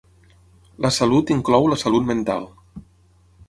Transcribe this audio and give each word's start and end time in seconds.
La 0.85 0.91
salut 0.95 1.35
inclou 1.37 1.69
la 1.75 1.79
salut 1.83 2.11
mental. 2.13 2.51